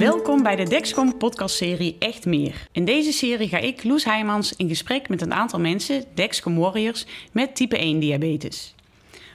[0.00, 2.66] Welkom bij de Dexcom podcastserie Echt Meer.
[2.72, 7.06] In deze serie ga ik, Loes Heijmans, in gesprek met een aantal mensen, Dexcom Warriors,
[7.32, 8.74] met type 1 diabetes.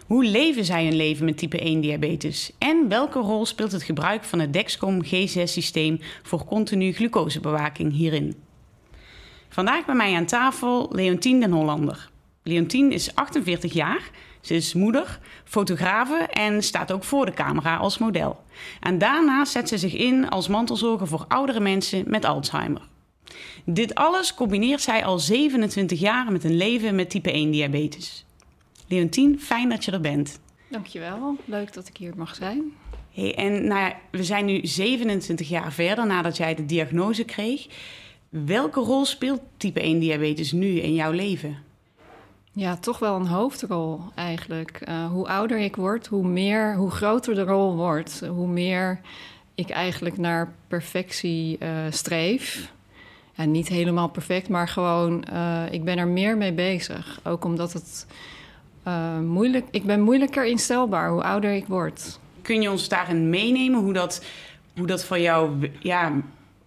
[0.05, 2.51] Hoe leven zij hun leven met type 1 diabetes?
[2.57, 8.35] En welke rol speelt het gebruik van het Dexcom G6-systeem voor continu glucosebewaking hierin?
[9.49, 12.09] Vandaag bij mij aan tafel Leontien den Hollander.
[12.43, 14.09] Leontien is 48 jaar,
[14.45, 18.43] ze is moeder, fotografe en staat ook voor de camera als model.
[18.79, 22.87] En daarnaast zet ze zich in als mantelzorger voor oudere mensen met Alzheimer.
[23.63, 28.25] Dit alles combineert zij al 27 jaar met een leven met type 1 diabetes.
[28.87, 30.39] Leontien, fijn dat je er bent.
[30.69, 32.63] Dankjewel, leuk dat ik hier mag zijn.
[33.11, 37.67] Hey, en nou ja, we zijn nu 27 jaar verder nadat jij de diagnose kreeg.
[38.29, 41.57] Welke rol speelt type 1 diabetes nu in jouw leven?
[42.57, 44.81] Ja, toch wel een hoofdrol eigenlijk.
[44.89, 48.99] Uh, hoe ouder ik word, hoe meer, hoe groter de rol wordt, hoe meer
[49.55, 52.71] ik eigenlijk naar perfectie uh, streef.
[53.33, 57.19] Ja, niet helemaal perfect, maar gewoon, uh, ik ben er meer mee bezig.
[57.23, 58.07] Ook omdat het
[59.21, 62.19] moeilijk, ik ben moeilijker instelbaar hoe ouder ik word.
[62.41, 64.25] Kun je ons daarin meenemen hoe dat,
[64.75, 66.11] hoe dat voor jou ja,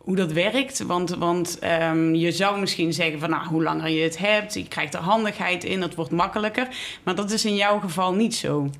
[0.08, 0.82] hoe dat werkt.
[0.82, 4.68] Want, want um, je zou misschien zeggen van nou, hoe langer je het hebt, je
[4.68, 6.68] krijgt er handigheid in, het wordt makkelijker.
[7.02, 8.70] Maar dat is in jouw geval niet zo.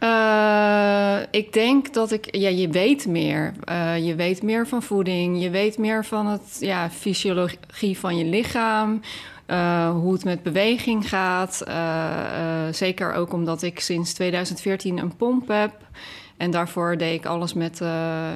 [0.00, 3.52] Uh, ik denk dat ik, ja, je weet meer.
[3.70, 8.24] Uh, je weet meer van voeding, je weet meer van het ja, fysiologie van je
[8.24, 9.00] lichaam.
[9.46, 11.64] Uh, hoe het met beweging gaat.
[12.74, 15.72] zeker ook omdat ik sinds 2014 een pomp heb.
[16.36, 17.80] En daarvoor deed ik alles met,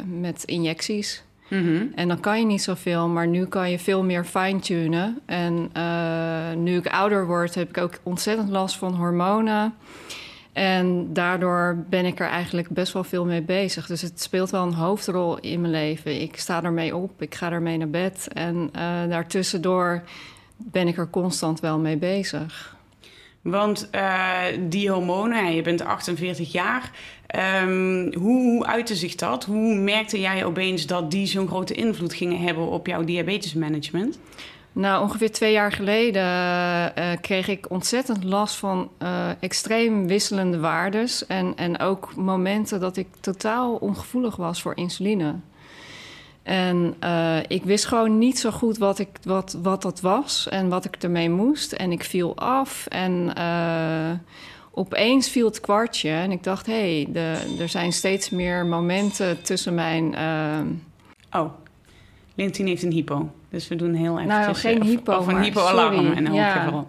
[0.04, 1.23] met injecties.
[1.48, 5.18] Mm En dan kan je niet zoveel, maar nu kan je veel meer fine-tunen.
[5.26, 9.74] En uh, nu ik ouder word, heb ik ook ontzettend last van hormonen.
[10.52, 13.86] En daardoor ben ik er eigenlijk best wel veel mee bezig.
[13.86, 16.20] Dus het speelt wel een hoofdrol in mijn leven.
[16.20, 18.28] Ik sta ermee op, ik ga ermee naar bed.
[18.32, 18.70] En uh,
[19.08, 20.02] daartussendoor
[20.56, 22.73] ben ik er constant wel mee bezig.
[23.44, 26.90] Want uh, die hormonen, je bent 48 jaar.
[27.62, 29.44] Um, hoe, uitte zich dat?
[29.44, 34.18] Hoe merkte jij opeens dat die zo'n grote invloed gingen hebben op jouw diabetesmanagement?
[34.72, 41.26] Nou, ongeveer twee jaar geleden uh, kreeg ik ontzettend last van uh, extreem wisselende waardes.
[41.26, 45.34] En, en ook momenten dat ik totaal ongevoelig was voor insuline.
[46.44, 50.68] En uh, ik wist gewoon niet zo goed wat, ik, wat, wat dat was en
[50.68, 51.72] wat ik ermee moest.
[51.72, 54.10] En ik viel af en uh,
[54.70, 56.10] opeens viel het kwartje.
[56.10, 57.22] En ik dacht, hé, hey,
[57.58, 60.14] er zijn steeds meer momenten tussen mijn...
[61.32, 61.40] Uh...
[61.40, 61.52] Oh,
[62.34, 63.30] Lintien heeft een hypo.
[63.50, 64.28] Dus we doen heel even...
[64.28, 66.52] Nou, geen hypo, Of, of een hypoalarm in elk ja.
[66.52, 66.88] geval.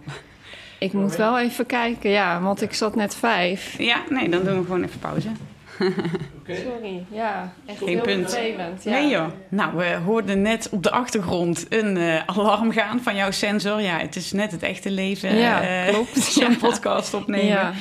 [0.78, 3.78] Ik moet wel even kijken, ja, want ik zat net vijf.
[3.78, 5.28] Ja, nee, dan doen we gewoon even pauze.
[6.40, 6.62] Okay.
[6.62, 7.52] Sorry, ja.
[7.66, 8.30] Echt Geen heel punt.
[8.30, 8.84] vervelend.
[8.84, 8.90] Ja.
[8.90, 9.26] Nee joh.
[9.48, 13.80] Nou, we hoorden net op de achtergrond een uh, alarm gaan van jouw sensor.
[13.80, 15.36] Ja, het is net het echte leven.
[15.36, 16.18] Ja, uh, klopt.
[16.32, 16.56] Zo'n ja.
[16.56, 17.46] podcast opnemen.
[17.46, 17.72] Ja.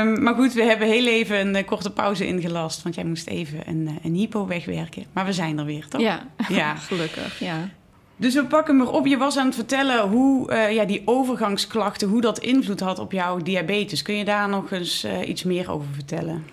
[0.00, 2.82] Um, maar goed, we hebben heel even een uh, korte pauze ingelast.
[2.82, 5.04] Want jij moest even een, een hypo wegwerken.
[5.12, 6.00] Maar we zijn er weer, toch?
[6.00, 6.74] Ja, ja.
[6.88, 7.68] gelukkig, ja.
[8.16, 9.06] Dus we pakken hem op.
[9.06, 13.12] Je was aan het vertellen hoe uh, ja, die overgangsklachten, hoe dat invloed had op
[13.12, 14.02] jouw diabetes.
[14.02, 16.44] Kun je daar nog eens uh, iets meer over vertellen?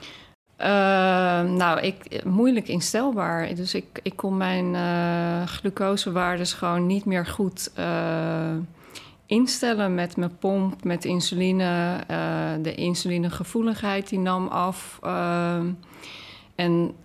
[0.62, 0.68] Uh,
[1.42, 3.56] nou, ik, moeilijk instelbaar.
[3.56, 8.56] Dus ik, ik kon mijn uh, glucosewaardes gewoon niet meer goed uh,
[9.26, 11.96] instellen met mijn pomp, met insuline.
[12.62, 15.00] de insulinegevoeligheid die nam af.
[16.56, 16.96] en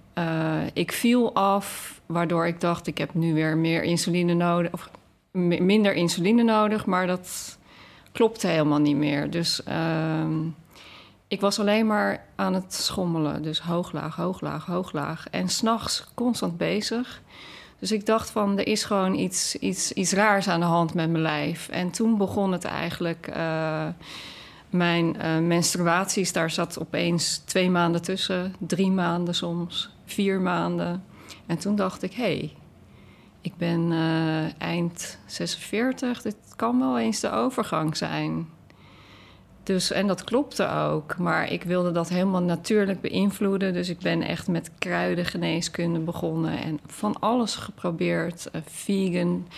[0.72, 4.72] ik viel af, waardoor ik dacht, ik heb nu weer meer insuline nodig.
[4.72, 4.90] Of
[5.32, 7.58] minder insuline nodig, maar dat
[8.12, 9.30] klopte helemaal niet meer.
[9.30, 9.62] Dus...
[11.32, 13.42] Ik was alleen maar aan het schommelen.
[13.42, 15.26] Dus hooglaag, hooglaag, hooglaag.
[15.30, 17.22] En s'nachts constant bezig.
[17.78, 21.10] Dus ik dacht van, er is gewoon iets, iets, iets raars aan de hand met
[21.10, 21.68] mijn lijf.
[21.68, 23.28] En toen begon het eigenlijk...
[23.36, 23.86] Uh,
[24.70, 28.54] mijn uh, menstruaties, daar zat opeens twee maanden tussen.
[28.58, 31.04] Drie maanden soms, vier maanden.
[31.46, 32.56] En toen dacht ik, hé, hey,
[33.40, 36.22] ik ben uh, eind 46.
[36.22, 38.48] Dit kan wel eens de overgang zijn.
[39.62, 41.18] Dus, en dat klopte ook.
[41.18, 43.72] Maar ik wilde dat helemaal natuurlijk beïnvloeden.
[43.72, 46.58] Dus ik ben echt met kruidengeneeskunde begonnen.
[46.58, 48.48] En van alles geprobeerd.
[48.52, 49.48] Uh, vegan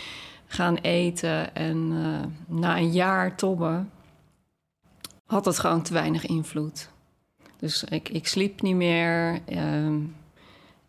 [0.47, 1.55] gaan eten.
[1.55, 3.91] En uh, na een jaar tobben
[5.27, 6.91] had het gewoon te weinig invloed.
[7.59, 9.41] Dus ik, ik sliep niet meer.
[9.49, 9.95] Uh,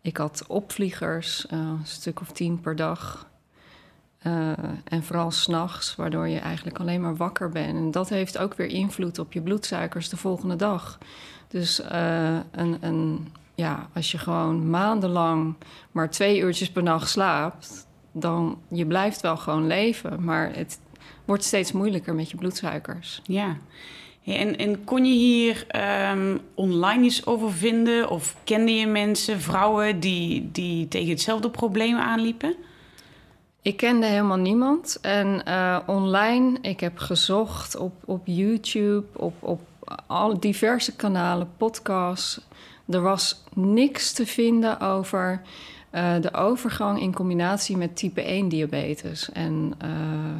[0.00, 3.28] ik had opvliegers, uh, een stuk of tien per dag.
[4.22, 4.52] Uh,
[4.84, 7.76] en vooral s'nachts, waardoor je eigenlijk alleen maar wakker bent.
[7.76, 10.98] En dat heeft ook weer invloed op je bloedsuikers de volgende dag.
[11.48, 15.54] Dus uh, een, een ja, als je gewoon maandenlang
[15.92, 20.24] maar twee uurtjes per nacht slaapt, dan je blijft wel gewoon leven.
[20.24, 20.80] Maar het
[21.24, 23.20] wordt steeds moeilijker met je bloedsuikers.
[23.24, 23.56] Ja.
[24.24, 28.10] En, en kon je hier ehm, online iets over vinden?
[28.10, 32.54] Of kende je mensen, vrouwen die, die tegen hetzelfde probleem aanliepen?
[33.66, 34.98] Ik kende helemaal niemand.
[35.00, 39.60] En uh, online, ik heb gezocht op, op YouTube, op, op
[40.06, 42.40] al diverse kanalen, podcasts.
[42.88, 45.42] Er was niks te vinden over
[45.92, 49.32] uh, de overgang in combinatie met type 1 diabetes.
[49.32, 49.90] En uh,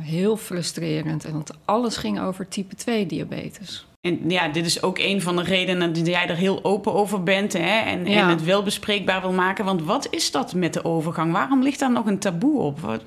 [0.00, 3.86] heel frustrerend, want alles ging over type 2 diabetes.
[4.00, 7.22] En ja, dit is ook een van de redenen dat jij er heel open over
[7.22, 7.78] bent hè?
[7.80, 8.22] En, ja.
[8.22, 9.64] en het wel bespreekbaar wil maken.
[9.64, 11.32] Want wat is dat met de overgang?
[11.32, 12.80] Waarom ligt daar nog een taboe op?
[12.80, 13.02] Wat...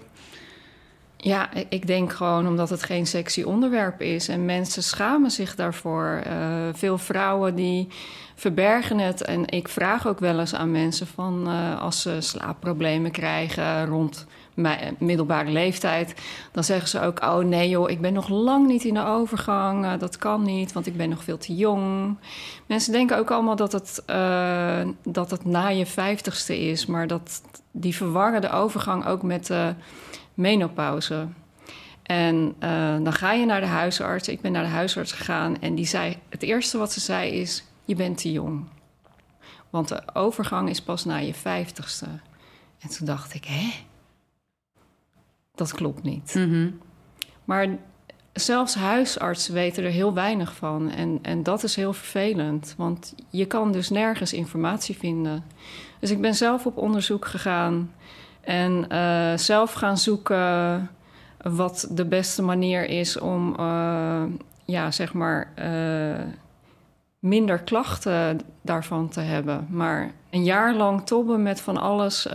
[1.22, 4.28] Ja, ik denk gewoon omdat het geen sexy onderwerp is.
[4.28, 6.24] En mensen schamen zich daarvoor.
[6.28, 6.34] Uh,
[6.74, 7.88] veel vrouwen die
[8.36, 9.22] verbergen het.
[9.24, 14.26] En ik vraag ook wel eens aan mensen van uh, als ze slaapproblemen krijgen rond
[14.54, 16.14] mijn middelbare leeftijd,
[16.52, 19.98] dan zeggen ze ook: Oh nee, joh, ik ben nog lang niet in de overgang.
[19.98, 22.18] Dat kan niet, want ik ben nog veel te jong.
[22.66, 24.04] Mensen denken ook allemaal dat het,
[25.04, 29.74] dat het na je vijftigste is, maar dat die verwarren de overgang ook met de
[30.40, 31.28] menopauze.
[32.04, 34.28] En uh, dan ga je naar de huisarts.
[34.28, 37.64] Ik ben naar de huisarts gegaan en die zei: Het eerste wat ze zei is:
[37.86, 38.66] Je bent te jong.
[39.70, 42.06] Want de overgang is pas na je vijftigste.
[42.80, 43.70] En toen dacht ik: Hè?
[45.56, 46.34] Dat klopt niet.
[46.36, 46.80] Mm -hmm.
[47.46, 47.68] Maar
[48.34, 50.92] zelfs huisartsen weten er heel weinig van.
[50.92, 55.44] En, en dat is heel vervelend, want je kan dus nergens informatie vinden.
[56.00, 57.92] Dus ik ben zelf op onderzoek gegaan
[58.42, 60.90] en uh, zelf gaan zoeken
[61.42, 64.24] wat de beste manier is om, uh,
[64.66, 66.26] ja, zeg maar, uh,
[67.20, 69.68] minder klachten daarvan te hebben.
[69.70, 72.28] Maar een jaar lang tobben met van alles,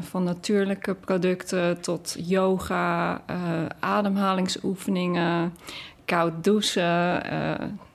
[0.00, 3.20] van natuurlijke producten tot yoga,
[3.80, 5.54] ademhalingsoefeningen,
[6.04, 7.22] koud douchen.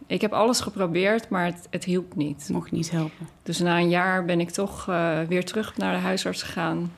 [0.07, 2.49] Ik heb alles geprobeerd, maar het, het, hielp niet.
[2.51, 3.27] Mocht niet helpen.
[3.43, 4.85] Dus na een jaar ben ik toch
[5.27, 6.91] weer terug naar de huisarts gegaan.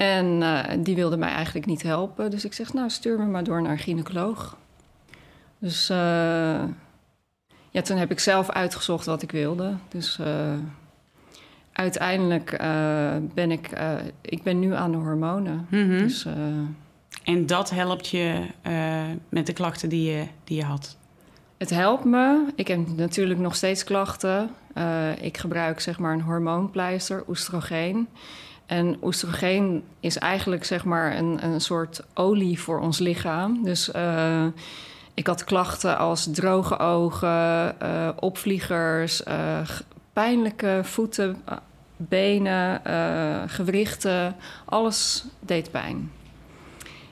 [0.00, 0.42] En
[0.82, 2.30] die wilde mij eigenlijk niet helpen.
[2.30, 4.56] Dus ik zeg, nou stuur me maar door naar een gynaecoloog.
[5.58, 5.86] Dus
[7.70, 9.74] ja, toen heb ik zelf uitgezocht wat ik wilde.
[9.88, 10.52] Dus uh,
[11.72, 12.56] uiteindelijk
[13.34, 13.70] ben ik,
[14.20, 15.66] ik ben nu aan de hormonen.
[15.70, 15.98] Mm -hmm.
[15.98, 16.26] dus,
[17.24, 18.46] en dat helpt je
[19.28, 20.96] met de klachten die je, die je had?
[21.56, 22.46] Het helpt me.
[22.54, 24.50] Ik heb natuurlijk nog steeds klachten.
[25.20, 28.08] ik gebruik zeg maar een hormoonpleister, oestrogeen.
[28.70, 33.64] En oestrogeen is eigenlijk zeg maar een, een soort olie voor ons lichaam.
[33.64, 33.90] Dus
[35.14, 39.58] ik had klachten als droge ogen, uh, opvliegers, uh,
[40.12, 41.42] pijnlijke voeten,
[41.96, 42.80] benen,
[43.48, 44.36] gewrichten.
[44.64, 46.12] Alles deed pijn.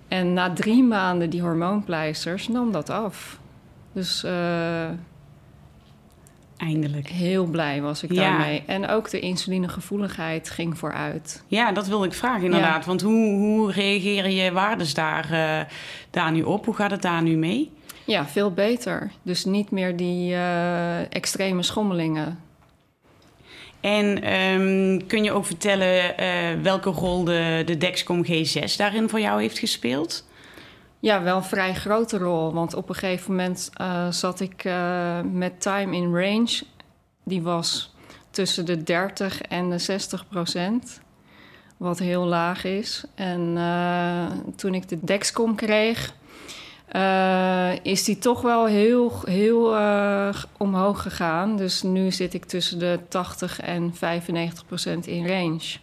[0.09, 3.39] En na drie maanden die hormoonpleisters nam dat af.
[3.93, 4.27] Dus
[6.59, 7.09] eindelijk.
[7.09, 8.23] Heel blij was ik Ja.
[8.23, 8.63] daarmee.
[8.67, 11.43] En ook de insulinegevoeligheid ging vooruit.
[11.47, 12.85] Ja, dat wilde ik vragen inderdaad.
[12.85, 15.73] Want hoe, hoe reageren je waardes daar, eh,
[16.11, 16.65] daar nu op?
[16.65, 17.71] Hoe gaat het daar nu mee?
[18.05, 19.11] Ja, veel beter.
[19.23, 22.39] Dus niet meer die eh, extreme schommelingen.
[23.81, 26.29] En ehm, kun je ook vertellen eh,
[26.63, 30.27] welke rol de, de Dexcom G6 daarin voor jou heeft gespeeld?
[31.01, 32.53] Ja, wel een vrij grote rol.
[32.53, 36.63] Want op een gegeven moment uh, zat ik uh, met time in range.
[37.25, 37.95] Die was
[38.31, 41.01] tussen de 30 en de 60 procent.
[41.77, 43.05] Wat heel laag is.
[43.15, 44.27] En uh,
[44.57, 46.15] toen ik de Dexcom kreeg,
[47.83, 49.77] is die toch wel heel, heel
[50.57, 51.57] omhoog gegaan.
[51.57, 55.77] Dus nu zit ik tussen de 80 en 95 procent in range.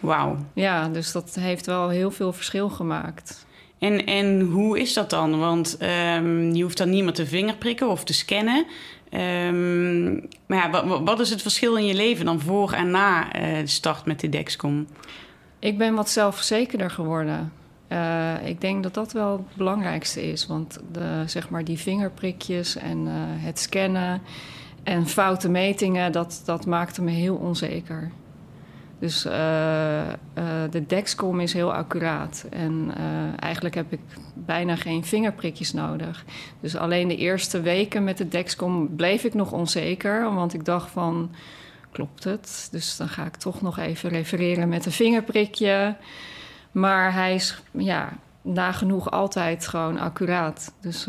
[0.00, 0.36] Wauw.
[0.52, 3.46] Ja, dus dat heeft wel heel veel verschil gemaakt.
[3.82, 5.38] En, en hoe is dat dan?
[5.38, 5.78] Want
[6.16, 8.66] um, je hoeft dan niemand te vingerprikken of te scannen.
[9.10, 13.36] Um, maar ja, wat, wat, is het verschil in je leven dan voor en na
[13.36, 14.86] uh, de start met de Dexcom?
[15.58, 17.52] Ik ben wat zelfverzekerder geworden.
[17.88, 20.46] Uh, ik denk dat dat wel het belangrijkste is.
[20.46, 24.22] Want de, zeg maar die vingerprikjes en uh, het scannen
[24.82, 28.10] en foute metingen, dat, dat maakte me heel onzeker.
[29.02, 30.14] Dus uh, uh,
[30.70, 32.46] de Dexcom is heel accuraat.
[32.50, 34.00] En uh, eigenlijk heb ik
[34.34, 36.24] bijna geen vingerprikjes nodig.
[36.60, 40.34] Dus alleen de eerste weken met de Dexcom bleef ik nog onzeker.
[40.34, 41.30] Want ik dacht van,
[41.92, 42.68] klopt het?
[42.70, 45.96] Dus dan ga ik toch nog even refereren met een vingerprikje.
[46.72, 50.74] Maar hij is ja, nagenoeg altijd gewoon accuraat.
[50.80, 51.06] Dus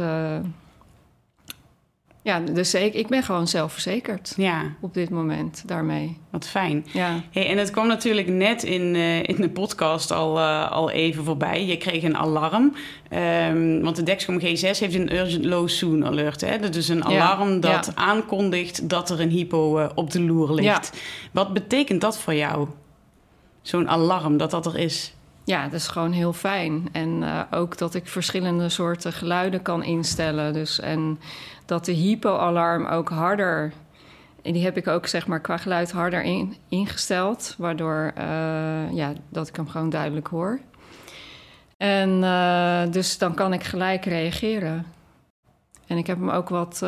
[2.23, 6.17] Ja, dus ik, ik ben gewoon zelfverzekerd Ja, op dit moment daarmee.
[6.29, 6.85] wat fijn.
[6.93, 10.89] Ja, Hey, en het kwam natuurlijk net in, eh, in de podcast al, eh, al
[10.89, 11.65] even voorbij.
[11.65, 12.73] Je kreeg een alarm.
[13.09, 16.41] Ehm, want de Dexcom G6 heeft een Urgent Low Soon Alert.
[16.41, 16.59] Hè?
[16.59, 18.01] Dat is een Ja, alarm dat ja.
[18.03, 21.01] aankondigt dat er een hypo eh, op de loer ligt.
[21.31, 22.67] Wat betekent dat voor jou?
[23.61, 25.13] Zo'n alarm, dat dat er is.
[25.43, 26.89] Ja, dat is gewoon heel fijn.
[26.91, 30.53] En eh, ook dat ik verschillende soorten geluiden kan instellen.
[30.53, 31.19] Dus, en
[31.65, 33.73] dat de hypo-alarm ook harder...
[34.41, 37.55] En die heb ik ook zeg maar qua geluid harder in, ingesteld.
[37.57, 40.59] Waardoor eh, ja, dat ik hem gewoon duidelijk hoor.
[41.77, 44.85] En eh, dus dan kan ik gelijk reageren.
[45.87, 46.85] En ik heb hem ook wat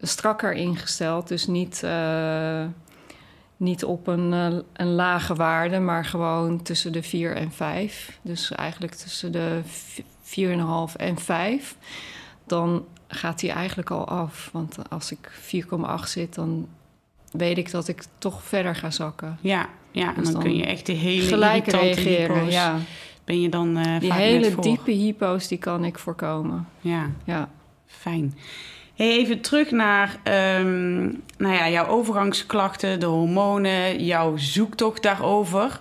[0.00, 1.28] strakker ingesteld.
[1.28, 1.84] Dus niet,
[3.56, 8.18] niet op een, eh, een lage waarde, maar gewoon tussen de 4 en 5.
[8.22, 11.76] Dus eigenlijk tussen de v- 4,5 en 5.
[12.46, 14.48] Dan gaat hij eigenlijk al af.
[14.52, 16.68] Want als ik 4,8 zit, dan
[17.30, 19.38] weet ik dat ik toch verder ga zakken.
[19.40, 22.76] Ja, ja en Dus dan, dan kun je echt de hele Gelijk reageren, hypo's, ja.
[23.24, 24.62] Ben je dan eh Die vaak hele net voor.
[24.62, 26.68] diepe hypo's, die kan ik voorkomen.
[26.80, 27.10] Ja.
[27.24, 27.48] Ja.
[27.86, 28.34] Fijn.
[28.96, 31.02] Even terug naar ehm,
[31.38, 35.80] nou ja, jouw overgangsklachten, de hormonen, jouw zoektocht daarover.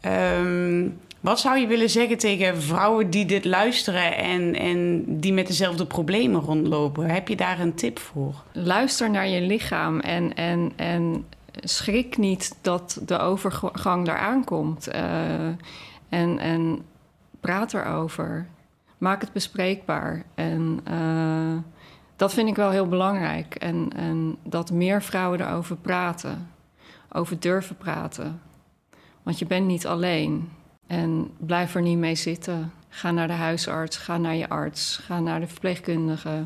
[0.00, 0.88] Ehm,
[1.20, 5.86] wat zou je willen zeggen tegen vrouwen die dit luisteren en, en die met dezelfde
[5.86, 7.10] problemen rondlopen?
[7.10, 8.34] Heb je daar een tip voor?
[8.52, 11.26] luister naar je lichaam en, en, en
[11.60, 14.86] schrik niet dat de overgang eraan komt.
[14.86, 15.46] Eh,
[16.08, 16.82] en, en
[17.40, 18.46] praat erover.
[18.98, 20.22] Maak het bespreekbaar.
[20.34, 21.71] En eh,
[22.22, 23.54] dat vind ik wel heel belangrijk.
[23.54, 26.50] En, en dat meer vrouwen erover praten.
[27.12, 28.40] Over durven praten.
[29.22, 30.50] Want je bent niet alleen.
[30.86, 32.72] En blijf er niet mee zitten.
[32.88, 36.44] Ga naar de huisarts, ga naar je arts, ga naar de verpleegkundige.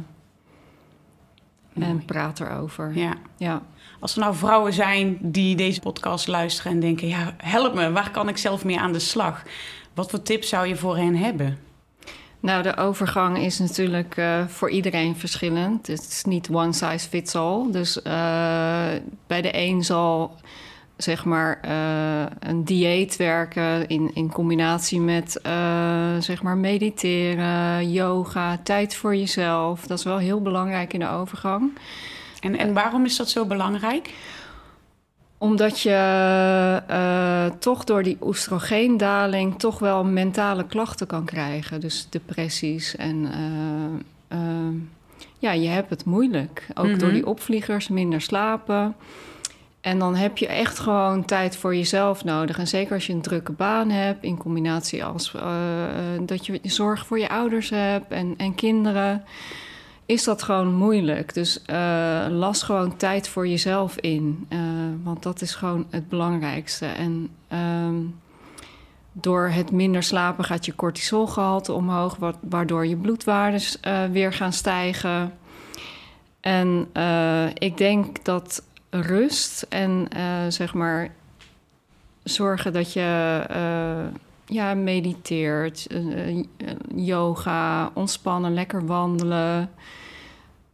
[1.75, 2.97] En praat erover.
[2.97, 3.15] Ja.
[3.37, 3.63] Ja.
[4.01, 8.11] Als er nou vrouwen zijn die deze podcast luisteren en denken: ja, help me, waar
[8.11, 9.43] kan ik zelf mee aan de slag?
[9.95, 11.66] Wat voor tips zou je voor hen hebben?
[12.41, 15.87] Nou, de overgang is natuurlijk eh, voor iedereen verschillend.
[15.87, 17.71] Het is niet one size fits all.
[17.71, 18.13] Dus eh,
[19.27, 20.35] bij de een zal
[20.97, 25.41] zeg maar eh, een dieet werken in, in combinatie met
[26.19, 29.87] zeg maar mediteren, yoga, tijd voor jezelf.
[29.87, 31.71] Dat is wel heel belangrijk in de overgang.
[32.41, 34.11] En, en waarom is dat zo belangrijk?
[35.39, 35.91] Omdat je
[36.87, 41.81] eh, toch door die oestrogeendaling toch wel mentale klachten kan krijgen.
[41.81, 44.75] Dus depressies en eh, eh,
[45.39, 46.67] ja, je hebt het moeilijk.
[46.75, 46.99] Ook Mhm.
[46.99, 48.95] door die opvliegers, minder slapen.
[49.81, 52.59] En dan heb je echt gewoon tijd voor jezelf nodig.
[52.59, 55.35] En zeker als je een drukke baan hebt, in combinatie als
[56.21, 59.25] dat je zorg voor je ouders hebt en, en kinderen
[60.07, 61.35] is dat gewoon moeilijk.
[61.35, 64.47] Dus eh, las gewoon tijd voor jezelf in.
[64.49, 64.59] Eh,
[65.03, 66.87] want dat is gewoon het belangrijkste.
[66.87, 67.95] En ehm,
[69.13, 72.17] door het minder slapen gaat je cortisolgehalte omhoog...
[72.17, 75.33] wa- waardoor je bloedwaardes eh, weer gaan stijgen.
[76.41, 76.89] En
[77.55, 80.09] ik denk dat rust en
[80.49, 81.11] zeg maar
[82.23, 84.21] zorgen dat je...
[84.47, 85.87] ja, mediteert,
[86.95, 89.71] yoga, ontspannen, lekker wandelen.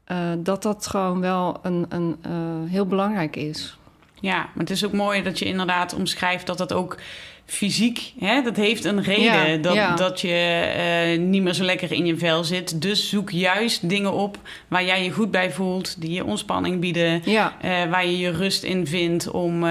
[0.04, 2.30] eh, dat dat gewoon wel een, een, eh,
[2.70, 3.76] heel belangrijk is.
[4.20, 6.96] Ja, maar het is ook mooi dat je inderdaad omschrijft dat dat ook
[7.44, 9.50] fysiek, hè, dat heeft een reden.
[9.50, 9.94] Ja, dat, ja.
[9.94, 10.28] dat je
[10.76, 12.82] eh, niet meer zo lekker in je vel zit.
[12.82, 14.38] Dus zoek juist dingen op
[14.68, 17.56] waar jij je goed bij voelt, die je ontspanning bieden, Ja,
[17.90, 19.64] waar je je rust in vindt om,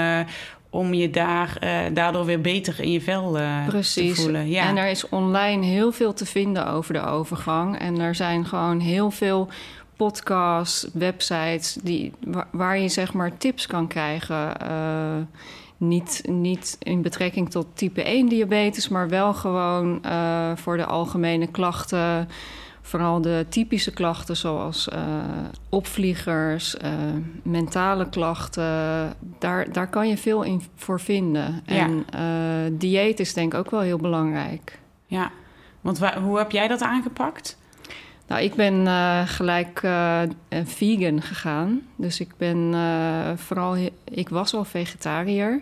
[0.73, 4.49] om je daar, eh, daardoor weer beter in je vel eh, te voelen.
[4.49, 4.67] Ja.
[4.67, 7.79] En er is online heel veel te vinden over de overgang.
[7.79, 9.47] En er zijn gewoon heel veel
[9.95, 14.59] podcasts, websites die, waar, waar je zeg maar tips kan krijgen.
[14.59, 15.17] Eh,
[15.77, 20.01] niet, niet in betrekking tot type 1 diabetes, maar wel gewoon
[20.55, 22.27] voor de algemene klachten.
[22.81, 24.99] Vooral de typische klachten zoals eh,
[25.69, 26.91] opvliegers, eh,
[27.43, 28.63] mentale klachten.
[29.39, 31.61] Daar, daar kan je veel in voor vinden.
[31.65, 31.75] Ja.
[31.75, 34.79] En eh, dieet is denk ik ook wel heel belangrijk.
[35.05, 35.31] ja.
[35.81, 37.57] Want wa- hoe heb jij dat aangepakt?
[38.27, 38.87] Nou, ik ben
[39.27, 39.79] gelijk
[40.63, 41.81] vegan gegaan.
[41.95, 42.73] Dus ik ben
[43.37, 43.75] vooral...
[44.03, 45.61] Ik was al vegetariër.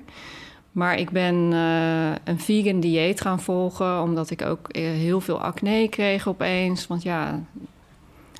[0.71, 4.01] Maar ik ben eh, een vegan dieet gaan volgen...
[4.01, 6.87] omdat ik ook eh, heel veel acne kreeg opeens.
[6.87, 7.43] Want ja,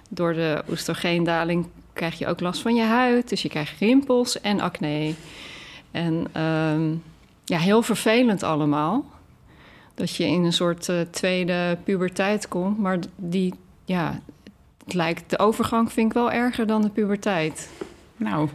[0.09, 3.29] door de oestrogeendaling krijg je ook last van je huid.
[3.29, 5.13] Dus je krijgt rimpels en acne.
[5.91, 6.93] En ehm,
[7.45, 9.05] ja, heel vervelend allemaal.
[9.95, 12.77] Dat je in een soort eh, tweede puberteit komt.
[12.77, 13.53] Maar die,
[13.85, 14.19] ja,
[14.83, 17.69] het lijkt, de overgang vind ik wel erger dan de puberteit.
[18.17, 18.49] Nou,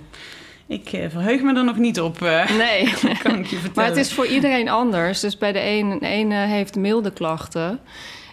[0.67, 2.21] ik uh, verheug me er nog niet op.
[2.21, 3.73] Uh, nee, kan ik je vertellen.
[3.75, 5.21] maar het is voor iedereen anders.
[5.21, 7.81] Dus bij de ene, de ene heeft milde klachten.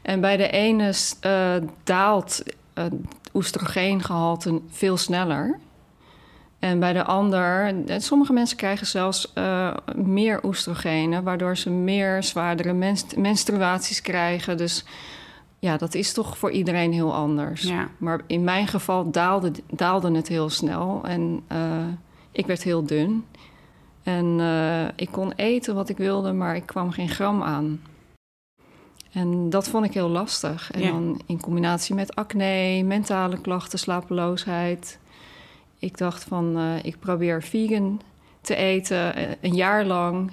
[0.02, 0.94] En bij de ene
[1.26, 2.94] uh, daalt het
[3.34, 5.60] oestrogeengehalte veel sneller.
[6.60, 12.74] En bij de ander, sommige mensen krijgen zelfs uh, meer oestrogenen, waardoor ze meer zwaardere
[12.74, 14.58] menst menstruaties krijgen.
[14.58, 14.86] Dus
[15.60, 17.62] ja, dat is toch voor iedereen heel anders.
[17.62, 17.88] Ja.
[17.98, 21.58] Maar in mijn geval daalde, daalde het heel snel en uh,
[22.32, 23.26] ik werd heel dun.
[24.04, 27.82] En uh, ik kon eten wat ik wilde, maar ik kwam geen gram aan.
[29.12, 30.72] En dat vond ik heel lastig.
[30.72, 30.92] En Ja.
[30.92, 35.00] dan in combinatie met acne, mentale klachten, slapeloosheid.
[35.80, 38.02] Ik dacht van, eh, ik probeer vegan
[38.42, 40.32] te eten eh, een jaar lang.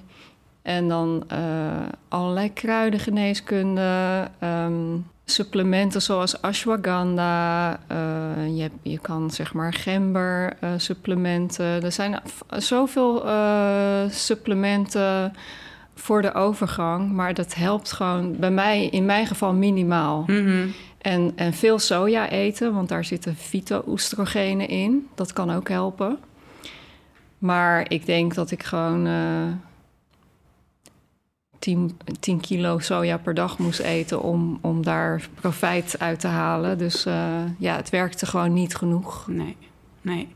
[0.63, 4.97] En dan eh, allerlei kruidengeneeskunde, ehm,
[5.31, 7.81] supplementen zoals ashwagandha.
[7.87, 11.83] eh, je, je kan zeg maar gember eh, supplementen.
[11.83, 12.21] Er zijn
[12.57, 15.33] zoveel eh, supplementen
[15.95, 20.25] voor de overgang, maar dat helpt gewoon bij mij in mijn geval minimaal.
[20.27, 20.67] Mhm.
[20.99, 25.09] En, en veel soja eten, want daar zitten fyto-oestrogenen in.
[25.15, 26.19] Dat kan ook helpen.
[27.39, 29.07] Maar ik denk dat ik gewoon
[31.59, 36.79] 10, 10 kilo soja per dag moest eten om, om daar profijt uit te halen.
[36.79, 39.27] Dus eh, ja, het werkte gewoon niet genoeg.
[39.29, 39.57] Nee,
[40.01, 40.29] nee.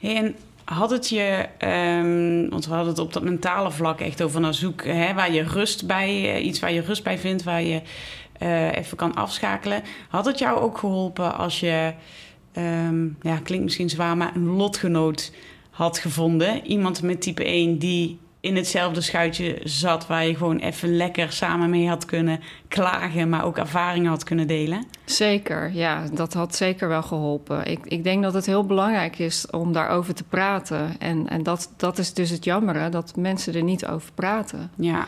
[0.00, 4.40] En had het je, ehm, want we hadden het op dat mentale vlak echt over
[4.40, 7.62] naar zoek, hè, waar je rust bij, eh, iets waar je rust bij vindt, waar
[7.62, 7.82] je
[8.38, 9.82] eh, even kan afschakelen.
[10.08, 11.92] Had het jou ook geholpen als je,
[12.52, 15.32] ehm, ja, klinkt misschien zwaar, maar een lotgenoot
[15.70, 16.66] had gevonden?
[16.66, 21.70] Iemand met type 1 die in hetzelfde schuitje zat, waar je gewoon even lekker samen
[21.70, 24.84] mee had kunnen klagen, maar ook ervaringen had kunnen delen?
[25.04, 27.70] Zeker, ja, dat had zeker wel geholpen.
[27.70, 30.98] Ik, ik denk dat het heel belangrijk is om daarover te praten.
[30.98, 34.70] En, en dat, dat is dus het jammere, dat mensen er niet over praten.
[34.76, 35.06] Ja,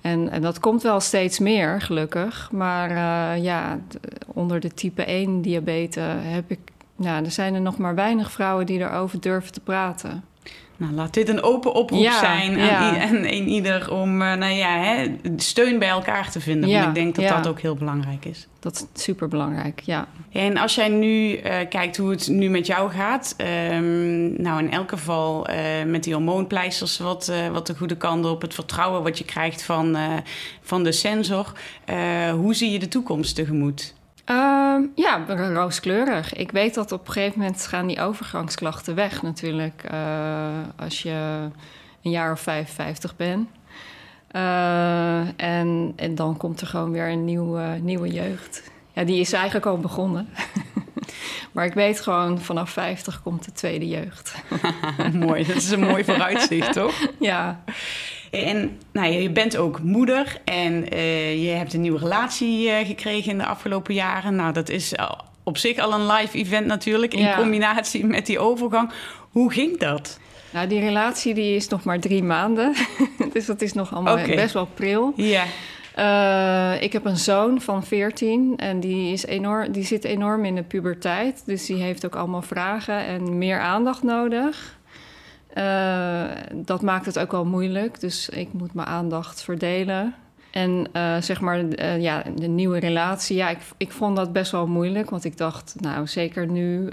[0.00, 2.48] En, en dat komt wel steeds meer, gelukkig.
[2.52, 3.78] Maar eh, ja,
[4.26, 6.58] onder de type 1 diabetes heb ik...
[6.96, 10.24] Nou, er zijn er nog maar weinig vrouwen die erover durven te praten.
[10.78, 12.94] Nou, laat dit een open oproep Ja, zijn aan, ja.
[12.94, 16.68] i- aan een ieder om eh, nou ja, hè, steun bij elkaar te vinden.
[16.68, 18.46] Ja, Want ik denk dat dat ook heel belangrijk is.
[18.60, 20.08] Dat is superbelangrijk, ja.
[20.32, 24.70] En als jij nu eh, kijkt hoe het nu met jou gaat, ehm, nou in
[24.70, 29.18] elk geval eh, met die hormoonpleisters wat, wat de goede kant op, het vertrouwen wat
[29.18, 29.96] je krijgt van,
[30.62, 31.52] van de sensor,
[32.34, 33.94] hoe zie je de toekomst tegemoet?
[34.26, 36.34] Ehm, ja, rooskleurig.
[36.34, 39.82] Ik weet dat op een gegeven moment gaan die overgangsklachten weg natuurlijk.
[39.90, 41.48] eh, als je
[42.02, 43.48] een jaar of 55 bent.
[44.30, 48.70] Eh, en, en dan komt er gewoon weer een nieuwe, nieuwe jeugd.
[48.92, 50.28] Ja, die is eigenlijk al begonnen.
[51.52, 54.34] maar ik weet gewoon, vanaf 50 komt de tweede jeugd.
[55.12, 56.94] mooi, dat is een mooi vooruitzicht, toch?
[57.18, 57.62] ja,
[58.44, 63.30] En nou, je bent ook moeder en eh, je hebt een nieuwe relatie eh, gekregen
[63.30, 64.36] in de afgelopen jaren.
[64.36, 64.92] Nou, dat is
[65.44, 67.36] op zich al een live event natuurlijk, in Ja.
[67.36, 68.90] combinatie met die overgang.
[69.30, 70.18] Hoe ging dat?
[70.50, 72.72] nou die relatie die is nog maar drie maanden.
[73.32, 75.12] dus dat is nog allemaal best wel pril.
[75.16, 75.44] Ja,
[75.94, 80.54] Eh, ik heb een zoon van 14 en die, is enorm, die zit enorm in
[80.54, 81.42] de puberteit.
[81.46, 84.75] Dus die heeft ook allemaal vragen en meer aandacht nodig.
[85.56, 90.14] Eh, dat maakt het ook wel moeilijk, dus ik moet mijn aandacht verdelen.
[90.50, 94.52] En eh, zeg maar, eh, ja, de nieuwe relatie, ja, ik, ik vond dat best
[94.52, 95.10] wel moeilijk.
[95.10, 96.88] Want ik dacht, nou, zeker nu,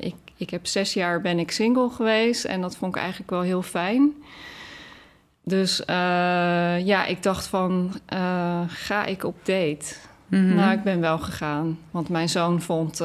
[0.00, 3.40] ik, ik heb zes jaar ben ik single geweest en dat vond ik eigenlijk wel
[3.40, 4.12] heel fijn.
[5.44, 5.82] Dus
[6.84, 7.92] ja, ik dacht van,
[8.66, 9.94] ga ik op date?
[10.26, 10.54] Mhm.
[10.54, 11.78] Nou, ik ben wel gegaan.
[11.90, 12.98] Want mijn zoon vond...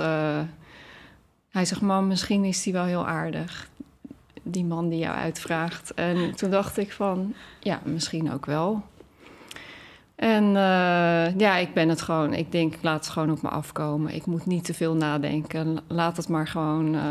[1.50, 3.70] hij zegt, mam, misschien is die wel heel aardig.
[4.44, 5.94] Die man die jou uitvraagt.
[5.94, 8.84] En toen dacht ik van, ja, misschien ook wel.
[10.16, 12.34] En eh, ja, ik ben het gewoon...
[12.34, 14.16] Ik denk, laat het gewoon op me afkomen.
[14.16, 15.78] Ik moet niet te veel nadenken.
[15.88, 17.02] Laat het maar gewoon eh,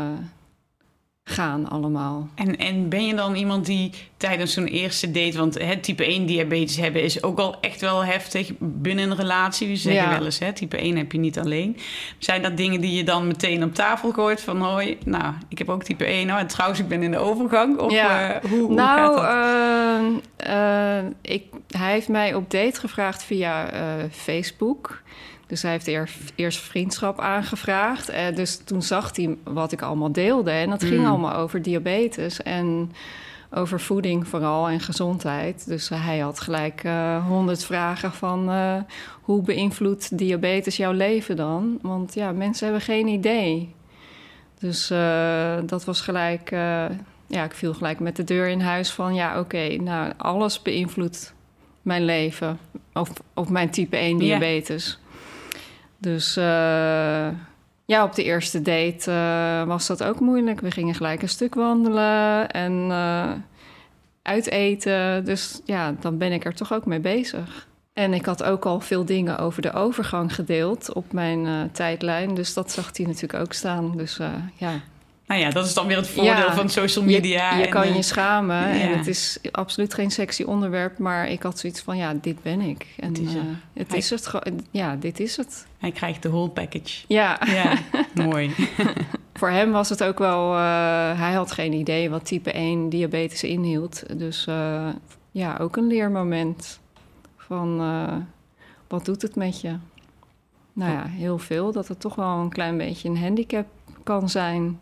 [1.23, 2.27] gaan allemaal.
[2.35, 6.25] En, en ben je dan iemand die tijdens zo'n eerste date, want het type 1
[6.25, 9.67] diabetes hebben is ook al echt wel heftig binnen een relatie.
[9.67, 10.09] We zeggen Ja.
[10.09, 11.77] wel eens, hè, type 1 heb je niet alleen.
[12.17, 15.69] Zijn dat dingen die je dan meteen op tafel gooit van hoi, nou, ik heb
[15.69, 17.77] ook type 1, oh, en trouwens, ik ben in de overgang?
[17.79, 18.31] Of Ja.
[18.33, 20.21] eh, hoe, hoe nou, gaat dat?
[20.37, 21.43] eh, eh, ik,
[21.77, 23.81] hij heeft mij op date gevraagd via eh,
[24.11, 25.01] Facebook.
[25.51, 28.09] Dus hij heeft eerst, eerst vriendschap aangevraagd.
[28.09, 30.51] Eh, dus toen zag hij wat ik allemaal deelde.
[30.51, 31.05] En dat ging Mm.
[31.05, 32.41] allemaal over diabetes.
[32.41, 32.91] En
[33.53, 35.67] over voeding vooral en gezondheid.
[35.67, 36.83] Dus hij had gelijk
[37.27, 38.49] honderd vragen van
[39.21, 41.79] hoe beïnvloedt diabetes jouw leven dan?
[41.81, 43.75] Want ja, mensen hebben geen idee.
[44.59, 44.87] Dus
[45.65, 46.49] dat was gelijk,
[47.27, 51.33] ja, ik viel gelijk met de deur in huis van ja, oké, nou alles beïnvloedt
[51.81, 52.59] mijn leven
[52.93, 54.99] of, of mijn type 1 diabetes.
[56.01, 56.37] Dus
[57.91, 60.61] ja, op de eerste date uh, was dat ook moeilijk.
[60.61, 63.31] We gingen gelijk een stuk wandelen en uh,
[64.21, 65.25] uiteten.
[65.25, 67.67] Dus ja, dan ben ik er toch ook mee bezig.
[67.93, 72.33] En ik had ook al veel dingen over de overgang gedeeld op mijn tijdlijn.
[72.33, 73.97] Dus dat zag hij natuurlijk ook staan.
[73.97, 74.19] Dus
[74.55, 74.81] ja,
[75.31, 77.55] nou ja, dat is dan weer het voordeel van social media.
[77.55, 81.59] Je, je kan je schamen en het is absoluut geen sexy onderwerp, maar ik had
[81.59, 82.87] zoiets van ja, dit ben ik.
[82.99, 83.41] En het is, uh,
[83.73, 84.31] het, is het.
[84.71, 85.67] Ja, dit is het.
[85.77, 87.03] Hij krijgt de whole package.
[87.07, 87.73] Ja, ja
[88.29, 88.55] mooi.
[89.33, 93.43] Voor hem was het ook wel, uh, hij had geen idee wat type 1 diabetes
[93.43, 94.03] inhield.
[94.17, 94.87] Dus uh,
[95.31, 96.79] ja, ook een leermoment
[97.37, 97.77] van
[98.87, 99.75] wat doet het met je?
[100.73, 101.71] Nou ja, heel veel.
[101.71, 103.65] Dat het toch wel een klein beetje een handicap
[104.03, 104.79] kan zijn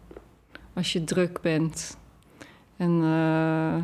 [0.80, 1.98] als je druk bent
[2.78, 3.76] en uh,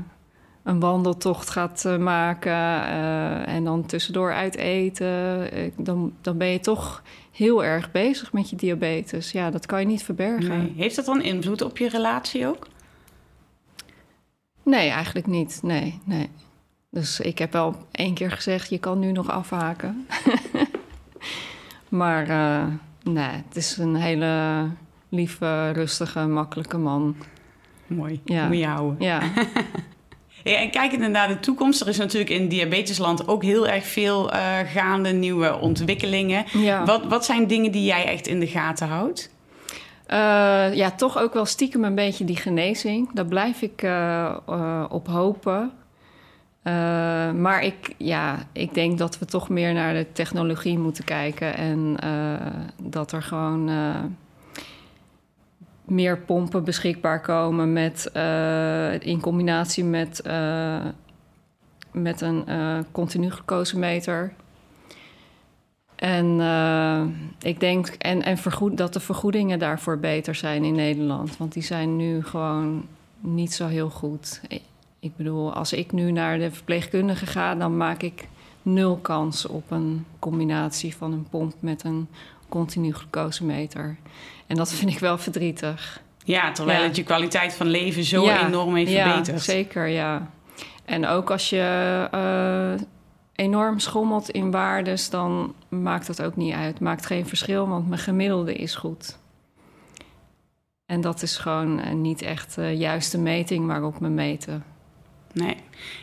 [0.63, 6.59] een wandeltocht gaat uh, maken uh, en dan tussendoor uit eten, dan, dan ben je
[6.59, 9.31] toch heel erg bezig met je diabetes.
[9.31, 10.57] Ja, dat kan je niet verbergen.
[10.57, 10.73] Nee.
[10.75, 12.67] Heeft dat dan invloed op je relatie ook?
[14.63, 15.59] Nee, eigenlijk niet.
[15.63, 16.29] Nee, nee.
[16.89, 20.07] Dus ik heb wel één keer gezegd: je kan nu nog afhaken.
[21.89, 22.27] maar
[23.03, 24.67] nee, het is een hele
[25.15, 27.15] lieve, rustige, makkelijke man.
[27.87, 28.47] Mooi, ja.
[28.47, 28.95] moet je houden.
[30.43, 30.59] Ja.
[30.61, 34.59] en kijkend naar de toekomst, er is natuurlijk in diabetesland ook heel erg veel uh,
[34.65, 36.45] gaande, nieuwe ontwikkelingen.
[36.51, 36.85] Ja.
[36.85, 39.29] Wat, wat zijn dingen die jij echt in de gaten houdt?
[40.07, 43.09] Uh, ja, toch ook wel stiekem een beetje die genezing.
[43.13, 44.35] Daar blijf ik uh,
[44.89, 45.71] op hopen.
[47.41, 51.57] maar ik, ja, ik denk dat we toch meer naar de technologie moeten kijken.
[51.57, 51.97] En
[52.81, 53.69] dat er gewoon
[55.85, 60.85] meer pompen beschikbaar komen met, uh, in combinatie met, uh,
[61.91, 64.33] met een uh, continu glucosemeter.
[65.95, 66.39] En
[67.41, 71.37] ik denk en, en vergoed, dat de vergoedingen daarvoor beter zijn in Nederland.
[71.37, 72.85] Want die zijn nu gewoon
[73.19, 74.41] niet zo heel goed.
[74.99, 78.27] Ik bedoel, als ik nu naar de verpleegkundige ga, dan maak ik
[78.61, 82.07] nul kans op een combinatie van een pomp met een
[82.49, 83.97] continu glucosemeter.
[84.47, 86.01] En dat vind ik wel verdrietig.
[86.23, 89.45] Ja, terwijl het je kwaliteit van leven zo enorm heeft verbeterd.
[89.45, 90.29] Ja, zeker, ja.
[90.85, 92.85] En ook als je uh,
[93.35, 96.79] enorm schommelt in waardes, dan maakt dat ook niet uit.
[96.79, 99.17] Maakt geen verschil, want mijn gemiddelde is goed.
[100.85, 104.63] En dat is gewoon uh, niet echt de uh, juiste meting waarop we meten.
[105.33, 105.57] Nee.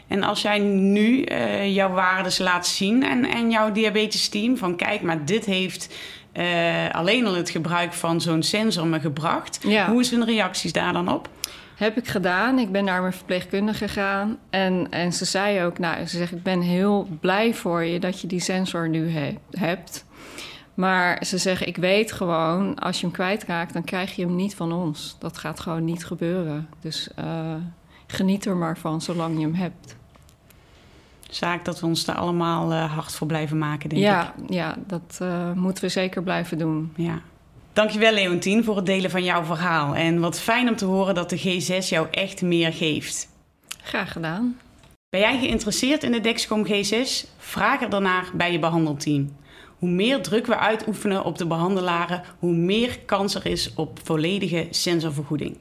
[0.07, 1.25] En als jij nu
[1.65, 5.95] jouw waardes laat zien en, en jouw diabetes team, van kijk, maar dit heeft
[6.35, 9.61] uh, alleen al het gebruik van zo'n sensor me gebracht.
[9.87, 11.29] Hoe is hun reacties daar dan op?
[11.75, 12.59] Heb ik gedaan.
[12.59, 14.39] Ik ben naar mijn verpleegkundige gegaan.
[14.51, 18.21] En, en ze zei ook, nou, ze zegt, ik ben heel blij voor je dat
[18.21, 20.05] je die sensor nu he hebt.
[20.75, 24.55] Maar ze zeggen, ik weet gewoon, als je hem kwijtraakt, dan krijg je hem niet
[24.55, 25.17] van ons.
[25.19, 26.69] Dat gaat gewoon niet gebeuren.
[26.81, 27.55] Dus uh,
[28.07, 29.97] geniet er maar van, zolang je hem hebt
[31.35, 34.53] zaak dat we ons daar allemaal uh, hard voor blijven maken, denk ja, ik.
[34.53, 36.93] Ja, dat uh, moeten we zeker blijven doen.
[36.97, 37.21] Ja.
[37.73, 39.95] Dankjewel, Leontien, voor het delen van jouw verhaal.
[39.95, 43.29] En wat fijn om te horen dat de G6 jou echt meer geeft.
[43.83, 44.59] Graag gedaan.
[45.09, 47.29] Ben jij geïnteresseerd in de Dexcom G6?
[47.39, 49.37] Vraag er daarnaar bij je behandelteam.
[49.79, 54.67] Hoe meer druk we uitoefenen op de behandelaren, hoe meer kans er is op volledige
[54.71, 55.57] sensorvergoeding.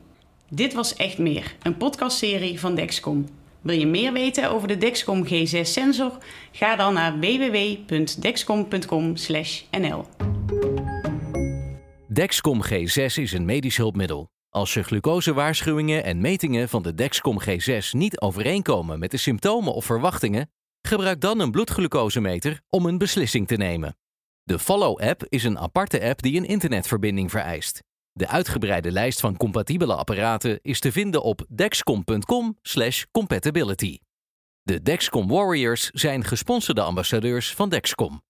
[0.50, 3.26] Dit was Echt Meer, een podcastserie van Dexcom.
[3.62, 6.18] Wil je meer weten over de Dexcom G6 sensor?
[6.52, 10.06] Ga dan naar www.dexcom.com/nl.
[12.08, 14.30] Dexcom G6 is een medisch hulpmiddel.
[14.50, 19.86] Als je glucosewaarschuwingen en metingen van de Dexcom G6 niet overeenkomen met de symptomen of
[19.86, 23.98] verwachtingen, gebruik dan een bloedglucosemeter om een beslissing te nemen.
[24.44, 27.82] De Follow-app is een aparte app die een internetverbinding vereist.
[28.14, 33.98] De uitgebreide lijst van compatibele apparaten is te vinden op dexcom.com/compatibility.
[34.62, 38.22] De Dexcom Warriors zijn gesponsorde ambassadeurs van Dexcom.